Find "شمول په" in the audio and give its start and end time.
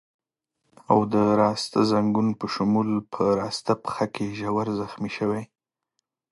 2.53-3.23